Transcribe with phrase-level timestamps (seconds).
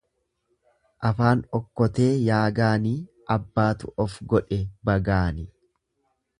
[1.09, 2.95] Afaan okkotee yaa gaanii
[3.37, 5.49] abbaatu of godhe bagaani.